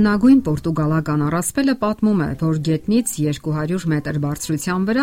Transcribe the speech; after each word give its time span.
Հնագույն 0.00 0.38
Պորտուգալական 0.46 1.22
առասպելը 1.26 1.72
պատմում 1.76 2.20
է, 2.24 2.28
որ 2.40 2.58
գետնից 2.64 3.10
200 3.20 3.82
մետր 3.92 4.18
բարձրության 4.22 4.86
վրա 4.88 5.02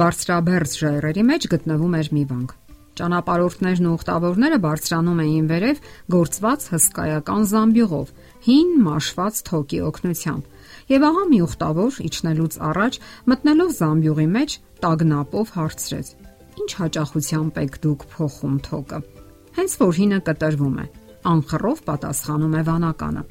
բարձրաբերձ 0.00 0.76
ժայռերի 0.78 1.24
մեջ 1.30 1.46
գտնվում 1.52 1.96
էր 1.98 2.08
մի 2.16 2.22
վանք։ 2.30 2.54
Ճանապարհորդներն 3.00 3.88
ու 3.90 3.92
ուխտավորները 3.98 4.60
բարձրանում 4.64 5.20
էին 5.24 5.50
վերև 5.52 5.82
գործված 6.16 6.64
հսկայական 6.72 7.44
զամբյուղով, 7.52 8.12
հին 8.48 8.72
մաշված 8.88 9.42
թոկի 9.52 9.80
օգնությամբ։ 9.92 10.44
Եվ 10.96 11.06
ահա 11.12 11.24
մի 11.28 11.40
ուխտավոր 11.44 12.00
իջնելուց 12.08 12.60
առաջ 12.72 13.00
մտնելով 13.28 13.70
զամբյուղի 13.84 14.28
մեջ 14.38 14.50
տագնապով 14.80 15.56
հարցրեց. 15.60 16.06
Ինչ 16.56 16.70
հաճախությամբ 16.80 17.60
եք 17.68 17.82
դուք 17.84 18.08
փոխում 18.16 18.56
թոկը։ 18.64 19.02
Հենց 19.60 19.80
որ 19.84 19.92
հինը 19.98 20.20
կտրվում 20.24 20.78
է, 20.78 20.86
անխռով 21.36 21.84
պատասխանում 21.92 22.56
է 22.56 22.62
վանականը։ 22.72 23.28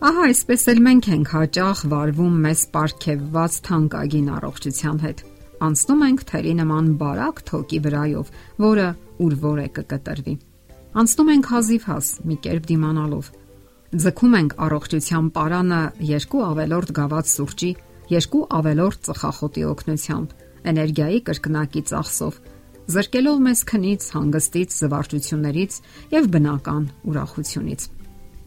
Ահա 0.00 0.22
այսպես 0.30 0.62
էլ 0.72 0.78
մենք 0.80 1.06
ենք 1.12 1.30
հաճախ 1.34 1.80
վարվում 1.92 2.36
մեզ 2.40 2.60
ապարքեված 2.70 3.56
թանկագին 3.66 4.30
առողջության 4.32 5.00
հետ։ 5.02 5.18
Անցնում 5.66 6.04
ենք 6.06 6.22
թերի 6.30 6.54
նման 6.60 6.88
բարակ 7.02 7.42
թոկի 7.50 7.80
վրայով, 7.84 8.30
որը 8.64 8.86
ուր 9.26 9.36
որ 9.42 9.60
է 9.60 9.66
կկտրվի։ 9.76 10.34
Անցնում 11.04 11.32
ենք 11.34 11.50
հազիվ 11.52 11.84
հաս 11.90 12.08
մի 12.30 12.38
կերպ 12.48 12.64
դիմանալով։ 12.70 13.30
Ձգում 14.00 14.38
ենք 14.40 14.56
առողջության 14.70 15.30
պարանը 15.36 15.82
երկու 16.14 16.42
ավելորդ 16.48 16.96
գաված 16.96 17.30
սուրճի, 17.36 17.70
երկու 18.16 18.42
ավելորդ 18.56 19.04
ծխախոտի 19.10 19.68
օգնությամբ, 19.68 20.28
էներգիայի 20.70 21.24
կրկնակի 21.28 21.86
ծախսով, 21.92 22.42
զրկելով 22.96 23.46
մեզ 23.50 23.60
քնից, 23.68 24.10
հանգստից, 24.16 24.80
զվարճություններից 24.80 25.80
եւ 26.16 26.34
բնական 26.40 26.92
ուրախությունից։ 27.10 27.99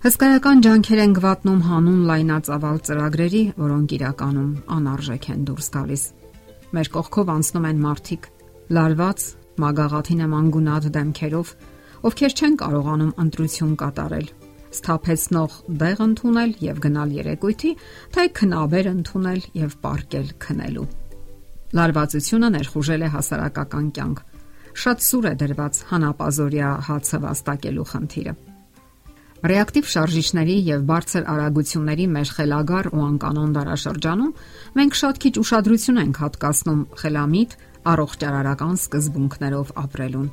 Հսկայական 0.03 0.61
ջանքեր 0.65 0.99
են 0.99 1.13
գվատնում 1.15 1.59
հանուն 1.63 1.99
լայնածավալ 2.09 2.79
ծրագրերի, 2.87 3.43
որոնք 3.55 3.93
իրականում 3.95 4.49
անարժեք 4.75 5.27
են 5.31 5.45
դուրս 5.47 5.69
գալիս։ 5.75 6.03
Մեր 6.75 6.89
կողքով 6.95 7.31
անցնում 7.33 7.67
են 7.69 7.79
մարդիկ, 7.85 8.27
լարված, 8.75 9.23
մագաղաթի 9.63 10.17
նման 10.19 10.51
գունատ 10.57 10.89
դեմքերով, 10.99 11.53
ովքեր 12.11 12.35
չեն 12.35 12.59
կարողանում 12.63 13.15
ընտրություն 13.23 13.73
կատարել, 13.79 14.27
սթափեցնող 14.75 15.57
դեղ 15.87 16.05
ընդունել 16.09 16.55
եւ 16.67 16.83
գնալ 16.83 17.17
երեկույթի, 17.23 17.75
թե 18.11 18.29
քնաբեր 18.43 18.91
ընդունել 18.91 19.41
եւ 19.63 19.81
պարկել 19.87 20.31
քնելու։ 20.43 20.89
Լարվածությունը 21.79 22.55
ներխուժել 22.59 23.07
է 23.07 23.13
հասարակական 23.15 23.87
կյանք։ 23.95 24.25
Շատ 24.83 25.07
սուր 25.07 25.29
է 25.31 25.37
դրված 25.47 25.85
հանապազորյա 25.93 26.79
հացը 26.91 27.19
վաստակելու 27.23 27.93
խնդիրը։ 27.93 28.41
Ռեակտիվ 29.43 29.87
շարժիչների 29.91 30.53
եւ 30.69 30.83
բարձր 30.87 31.25
արագությունների 31.27 32.03
մեր 32.13 32.29
խելագար 32.31 32.87
ու 32.95 33.01
անկանոն 33.03 33.49
դարաշրջանում 33.57 34.29
մենք 34.79 34.93
շատ 34.99 35.17
քիչ 35.23 35.31
ուշադրություն 35.41 35.99
ենք 36.03 36.19
հատկացնում 36.23 36.83
խելամիտ 37.01 37.55
առողջարարական 37.93 38.77
սկզբունքներով 38.79 39.73
ապրելուն։ 39.83 40.29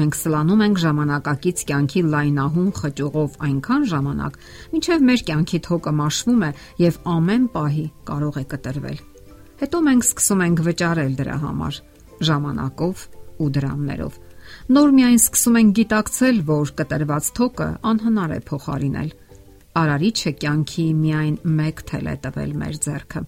Մենք 0.00 0.18
սլանում 0.18 0.64
ենք 0.66 0.80
ժամանակակից 0.82 1.62
կյանքի 1.70 2.02
լայնահուն 2.10 2.72
խճուղով 2.80 3.38
այնքան 3.50 3.86
ժամանակ, 3.92 4.40
մինչև 4.74 5.06
մեր 5.06 5.24
կյանքի 5.30 5.62
թոկը 5.70 5.94
մաշվում 6.00 6.42
է 6.42 6.50
եւ 6.82 6.98
ամեն 7.14 7.46
պահի 7.54 7.86
կարող 8.10 8.40
է 8.40 8.44
կտրվել։ 8.50 8.98
Հետո 9.62 9.84
մենք 9.90 10.10
սկսում 10.10 10.44
ենք 10.50 10.64
վճարել 10.66 11.16
դրա 11.22 11.38
համար 11.46 11.80
ժամանակով 12.30 13.06
ու 13.40 13.50
դրամներով 13.60 14.20
նոր 14.76 14.94
միայն 14.96 15.20
սկսում 15.20 15.58
ենք 15.60 15.74
գիտակցել, 15.80 16.40
որ 16.50 16.72
կտրված 16.80 17.28
թոկը 17.38 17.68
անհնար 17.90 18.34
է 18.36 18.40
փոխարինել։ 18.50 19.10
Արարիչը 19.80 20.32
կյանքի 20.42 20.86
միայն 21.00 21.36
մեկ 21.60 21.82
թել 21.90 22.10
է 22.10 22.16
տվել 22.24 22.52
մեր 22.60 22.78
ձեռքը։ 22.86 23.22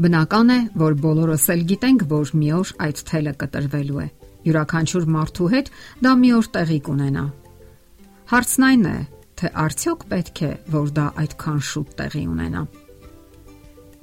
Բնական 0.00 0.50
է, 0.50 0.58
որ 0.80 0.94
բոլորս 1.04 1.46
էլ 1.52 1.62
գիտենք, 1.70 2.04
որ 2.08 2.30
մի 2.40 2.50
օր 2.56 2.70
այդ 2.86 3.00
թելը 3.10 3.32
կտրվելու 3.42 4.00
է։ 4.00 4.06
Յուրաքանչյուր 4.48 5.08
մարդու 5.16 5.48
հետ 5.54 5.70
դա 6.06 6.12
մի 6.20 6.30
օր 6.40 6.46
տեղի 6.56 6.78
կունենա։ 6.86 7.24
Հարցն 8.30 8.66
այն 8.70 8.86
է, 8.88 8.96
թե 9.40 9.50
արդյոք 9.64 10.06
պետք 10.10 10.40
է, 10.40 10.52
որ 10.72 10.88
դա 10.96 11.06
այդքան 11.20 11.60
շուտ 11.70 11.92
տեղի 12.00 12.24
ունենա։ 12.32 12.62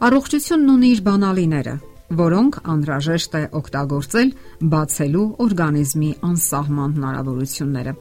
Առողջությունն 0.07 0.71
ունի 0.77 0.89
իր 0.93 1.01
բանալիները, 1.07 1.75
որոնք 2.07 2.57
անհրաժեշտ 2.71 3.33
է 3.35 3.41
օգտագործել 3.59 4.29
բացելու 4.71 5.23
օրգանիզմի 5.43 6.11
անսահման 6.27 6.93
հնարավորությունները։ 6.97 7.93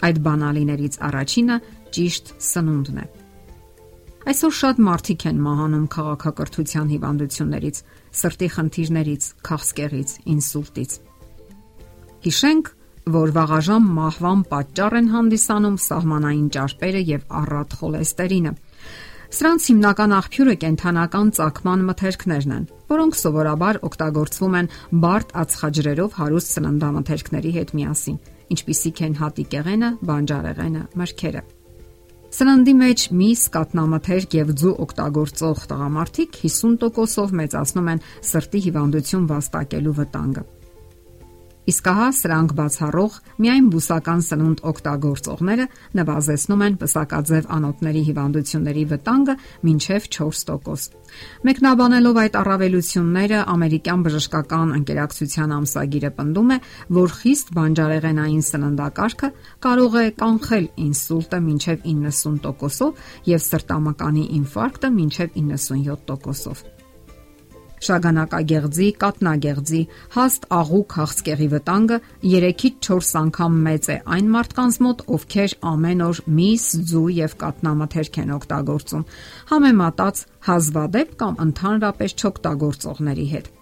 Այդ 0.00 0.20
բանալիներից 0.24 0.94
առաջինը 1.10 1.56
ճիշտ 1.96 2.32
սնունդն 2.50 3.00
է։ 3.00 3.06
Այսօր 4.30 4.54
շատ 4.60 4.80
մարդիկ 4.86 5.22
են 5.30 5.38
մահանում 5.44 5.86
քաղաքակրթության 5.92 6.88
հիվանդություններից, 6.94 7.76
սրտի 8.20 8.48
խնդիրներից, 8.56 9.28
քաղցկեղից, 9.48 10.10
ինսուլտից։ 10.34 10.96
Հիշենք, 12.20 12.72
որ 13.10 13.32
վաղաժամ 13.36 13.86
մահվան 13.96 14.42
պատճառ 14.50 14.96
են 15.00 15.08
հանդիսանում 15.14 15.78
սահմանային 15.84 16.48
ճարպերը 16.56 17.00
եւ 17.10 17.22
առատ 17.40 17.76
խոլեստերինը 17.80 18.52
Սրանց 19.30 19.66
հիմնական 19.70 20.12
աղբյուրը 20.16 20.54
կենթանական 20.62 21.28
ցակման 21.36 21.82
մթերքներն 21.86 22.54
են, 22.56 22.64
որոնք 22.90 23.18
սովորաբար 23.20 23.78
օգտագործվում 23.86 24.56
են 24.60 24.68
բարդ 25.04 25.30
ածխաջրերով 25.42 26.16
հարուստ 26.18 26.52
սննդամթերքների 26.56 27.52
հետ 27.60 27.72
միասին, 27.78 28.18
ինչպիսիք 28.56 29.02
են 29.06 29.16
հատիկեղենը, 29.22 29.90
բանջարեղենը, 30.10 30.84
մրգերը։ 30.98 31.42
Սննդի 32.30 32.74
մեջ 32.80 33.08
միս, 33.20 33.40
կատնամթերք 33.54 34.38
եւ 34.40 34.54
ձու 34.60 34.74
օգտագործող 34.90 35.66
տղամարդիկ 35.70 36.40
50%-ով 36.42 37.36
մեծացնում 37.40 37.90
են 37.94 38.02
սրտի 38.30 38.60
հիվանդություն 38.66 39.30
վաստակելու 39.30 39.94
վտանգը։ 40.00 40.44
Իսկ 41.68 41.88
ահա 41.90 42.06
սրանք 42.16 42.52
բացառող 42.56 43.16
միայն 43.44 43.66
բուսական 43.72 44.22
սնունդ 44.24 44.62
օգտագործողները 44.70 45.66
նվազեցնում 45.98 46.64
են 46.66 46.78
պսակաձև 46.80 47.50
անոթների 47.56 48.02
հիվանդությունների 48.06 48.84
վտանգը 48.92 49.34
մինչև 49.68 50.08
4%։ 50.16 50.96
Մեկնաբանելով 51.50 52.20
այդ 52.22 52.38
առավելությունները, 52.40 53.38
ամերիկյան 53.54 54.04
բժշկական 54.08 54.74
ընկերակցության 54.80 55.54
ամսագիրը 55.60 56.10
պնդում 56.16 56.50
է, 56.56 56.58
որ 57.00 57.14
խիստ 57.20 57.54
բանջարեղենային 57.60 58.44
սննդակարգը 58.50 59.32
կարող 59.68 60.00
է 60.00 60.06
կանխել 60.24 60.68
ինսուլտը 60.88 61.44
մինչև 61.50 61.88
90%-ով 61.92 63.08
եւ 63.36 63.48
սրտամկանի 63.50 64.28
ինֆարկտը 64.40 64.94
մինչև 65.00 65.40
97%-ով։ 65.44 66.79
Շագանակագեղձի, 67.80 68.88
կատնագեղձի, 69.00 69.80
հաստ 70.16 70.46
աղուք 70.60 70.96
հաղցկեղի 71.00 71.48
վտանգը 71.54 71.98
3-ից 72.24 72.80
4 72.86 73.12
անգամ 73.20 73.60
մեծ 73.66 73.88
է 73.90 73.96
այն 74.16 74.32
մարդկանց 74.34 74.80
մոտ, 74.84 75.04
ովքեր 75.16 75.54
ամեն 75.70 76.04
օր 76.06 76.20
միս, 76.40 76.66
ձու 76.90 77.06
եւ 77.20 77.36
կատնամթերք 77.40 78.18
են 78.20 78.34
օգտագործում, 78.36 79.06
համեմատած 79.52 80.24
հազվադեպ 80.50 81.14
կամ 81.24 81.40
ընդհանրապես 81.46 82.16
չօգտագործողների 82.20 83.26
հետ։ 83.34 83.54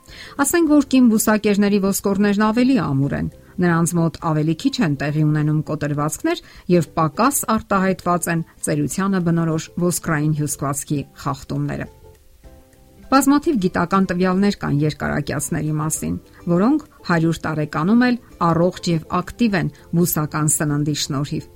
Ասենք 0.42 0.72
որ 0.72 0.88
կին 0.92 1.08
բուսակերների 1.12 1.78
ոսկորներն 1.84 2.44
ավելի 2.48 2.76
ամուր 2.84 3.14
են, 3.18 3.28
նրանց 3.58 3.92
մոտ 3.98 4.18
ավելի 4.30 4.54
քիչ 4.62 4.74
են 4.86 4.96
տեղի 5.02 5.24
ունենում 5.28 5.60
կոտրվածքներ 5.68 6.42
եւ 6.74 6.90
պակաս 6.98 7.42
արտահայտված 7.58 8.30
են 8.34 8.44
ծերությանը 8.68 9.22
բնորոշ 9.28 9.70
ոսկրային 9.84 10.36
հյուսվածքի 10.40 11.00
խախտումները։ 11.24 11.88
Բազմաթիվ 13.08 13.54
գիտական 13.64 14.06
տվյալներ 14.10 14.56
կան 14.60 14.80
երկարակյացների 14.82 15.70
մասին, 15.78 16.16
որոնք 16.50 16.82
100 17.08 17.38
տարեկանում 17.46 18.02
էլ 18.08 18.18
առողջ 18.48 18.90
եւ 18.92 19.06
ակտիվ 19.18 19.54
են 19.60 19.70
բուսական 19.96 20.50
սննդի 20.54 20.96
շնորհիվ։ 21.02 21.46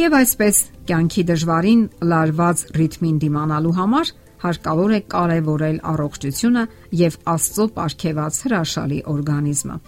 Եվ 0.00 0.16
այսպես, 0.20 0.58
կյանքի 0.90 1.22
դժվարին 1.30 1.84
լարված 2.10 2.64
ռիթմին 2.80 3.20
դիմանալու 3.22 3.76
համար 3.78 4.12
հարկավոր 4.40 4.90
է 4.96 5.00
կարևորել 5.14 5.78
առողջությունը 5.92 6.66
եւ 6.98 7.18
Աստծո 7.30 7.66
ապարգեված 7.70 8.42
հրաշալի 8.46 9.00
օրգանիզմը։ 9.14 9.78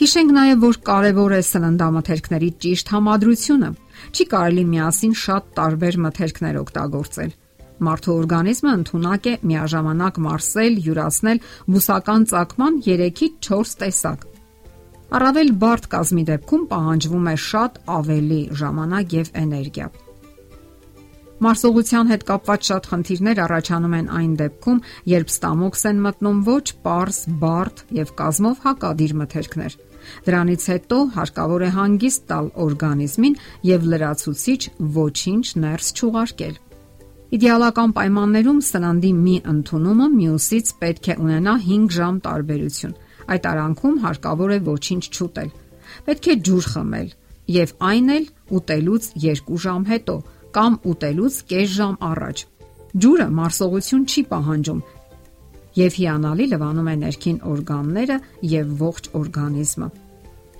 Հիշենք 0.00 0.30
նաև, 0.32 0.60
որ 0.64 0.76
կարևոր 0.88 1.32
է 1.36 1.42
սննդամթերքների 1.50 2.50
ճիշտ 2.64 2.92
համադրությունը։ 2.94 3.70
Չի 4.16 4.24
կարելի 4.32 4.64
միասին 4.70 5.14
շատ 5.26 5.50
տարբեր 5.60 5.98
մթերքներ 6.06 6.60
օգտագործել 6.64 7.34
Մարդու 7.80 8.16
օրգանիզմը 8.20 8.72
ընդունակ 8.80 9.30
է 9.30 9.34
միաժամանակ 9.50 10.20
մարսել, 10.26 10.76
յուրացնել 10.86 11.42
բուսական 11.70 12.26
ծակման 12.34 12.76
3-ից 12.84 13.32
4 13.48 13.72
տեսակ։ 13.80 14.28
Առավել 15.10 15.48
բարդ 15.64 15.90
կազմի 15.90 16.22
դեպքում 16.28 16.68
պահանջվում 16.70 17.26
է 17.30 17.36
շատ 17.46 17.82
ավելի 17.96 18.42
ժամանակ 18.60 19.16
եւ 19.20 19.34
էներգիա։ 19.40 19.88
Մարսողության 21.40 22.10
հետ 22.12 22.24
կապված 22.28 22.68
շատ 22.68 22.86
խնդիրներ 22.90 23.38
առաջանում 23.46 23.94
են 23.96 24.08
այն 24.20 24.32
դեպքում, 24.40 24.80
երբ 25.08 25.30
ստամոքս 25.32 25.84
են 25.90 26.02
մտնում 26.04 26.42
ոչ 26.50 26.64
པարս, 26.84 27.20
բարդ 27.40 27.84
եւ 27.96 28.12
կազմով 28.20 28.60
հակադիր 28.68 29.14
մթերքներ։ 29.24 29.76
Դրանից 30.28 30.66
հետո 30.74 30.98
հարկավոր 31.16 31.64
է 31.64 31.70
հանգիստ 31.80 32.26
տալ 32.30 32.50
օրգանիզմին 32.64 33.38
եւ 33.70 33.88
լրացուցիչ 33.94 34.62
ոչինչ 35.00 35.46
ներս 35.64 35.94
չուղարկել։ 35.96 36.60
Իդեալական 37.30 37.92
պայմաններում 37.94 38.56
սննդի 38.66 39.10
մի 39.14 39.34
ընդունումը 39.52 40.06
մյուսից 40.16 40.70
պետք 40.80 41.04
է 41.12 41.14
ունենա 41.22 41.52
5 41.66 41.84
ժամ 41.96 42.16
տարբերություն։ 42.24 42.94
Այդ 43.30 43.46
արանքում 43.50 44.00
հարկավոր 44.04 44.54
է 44.56 44.58
ոչինչ 44.66 45.04
չուտել։ 45.14 45.52
Պետք 46.10 46.26
է 46.26 46.36
ջուր 46.48 46.68
խմել 46.72 47.12
եւ 47.60 47.74
այն 47.90 48.10
էլ 48.16 48.26
ուտելուց 48.58 49.08
2 49.26 49.62
ժամ 49.66 49.86
հետո 49.92 50.16
կամ 50.58 50.80
ուտելուց 50.90 51.40
կես 51.54 51.70
ժամ 51.78 51.96
առաջ։ 52.10 52.44
Ջուրը 53.04 53.28
մարսողություն 53.38 54.06
չի 54.10 54.22
պահանջում 54.34 54.84
եւ 55.78 55.98
հիանալի 56.02 56.46
լվանում 56.50 56.88
է 56.90 56.94
ներքին 57.06 57.42
օրգանները 57.54 58.16
եւ 58.58 58.72
ողջ 58.82 59.12
օրգանիզմը։ 59.20 59.88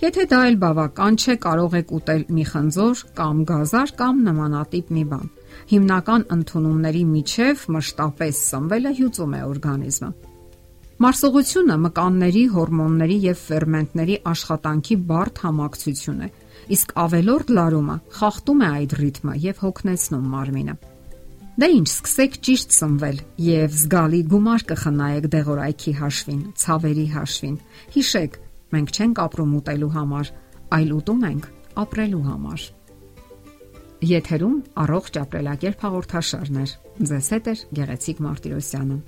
Եթե 0.00 0.25
դա 0.31 0.37
էլ 0.49 0.55
բավական 0.62 1.17
չէ, 1.20 1.35
կարող 1.44 1.75
եք 1.76 1.91
ուտել 1.93 2.23
մի 2.32 2.44
խնձոր 2.49 3.00
կամ 3.19 3.41
գազար 3.50 3.91
կամ 3.99 4.23
նմանատիպ 4.31 4.93
մի 4.97 5.02
բան։ 5.11 5.26
Հիմնական 5.73 6.25
ընդունումների 6.37 7.02
միջև 7.11 7.64
մշտապես 7.76 8.41
սնվելը 8.47 8.93
հյուծում 9.00 9.37
է 9.37 9.43
օրգանիզմը։ 9.50 10.11
Մարսողությունը 11.05 11.76
մկանների, 11.85 12.47
հորմոնների 12.56 13.19
եւ 13.26 13.44
ֆերմենտների 13.44 14.17
աշխատանքի 14.32 14.97
բարդ 15.12 15.44
համակցություն 15.44 16.25
է, 16.25 16.32
իսկ 16.81 16.96
ավելորդ 17.05 17.55
լարումը 17.61 17.96
խախտում 18.17 18.61
է 18.61 18.69
այդ 18.81 18.99
ռիթմը 19.05 19.38
եւ 19.44 19.64
հոգնեցնում 19.69 20.29
մարմինը։ 20.32 20.75
Դե 21.61 21.69
ինչ, 21.76 21.88
սկսեք 21.93 22.37
ճիշտ 22.46 22.76
սնվել 22.81 23.19
եւ 23.53 23.81
զգալի 23.81 24.20
գումար 24.32 24.62
կխնայեք 24.70 25.26
դեղորայքի 25.35 25.93
հաշվին, 26.00 26.44
ցավերի 26.61 27.06
հաշվին։ 27.17 27.56
Հիշեք, 27.96 28.38
մենք 28.75 28.93
չենք 28.96 29.22
ապրում 29.26 29.55
ուտելու 29.61 29.94
համար, 29.96 30.32
այլ 30.76 30.93
ուտում 31.00 31.25
ենք 31.31 31.49
ապրելու 31.84 32.26
համար։ 32.31 32.67
Եթերում 34.11 34.58
առողջ 34.81 35.17
ապրելակերպ 35.20 35.82
հաղորդաշարներ։ 35.84 36.70
Ձեզ 37.11 37.26
հետ 37.34 37.50
է 37.50 37.55
Գեղեցիկ 37.78 38.22
Մարտիրոսյանը։ 38.26 39.00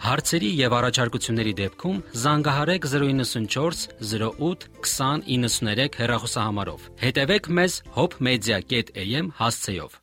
Հարցերի 0.00 0.50
եւ 0.56 0.74
առաջարկությունների 0.78 1.52
դեպքում 1.58 1.98
զանգահարեք 2.22 2.86
094 2.94 3.82
08 4.00 4.68
2093 4.88 6.00
հեռախոսահամարով։ 6.00 6.86
Հետևեք 7.04 7.50
մեզ 7.60 7.80
hopmedia.am 8.00 9.34
հասցեով։ 9.42 10.00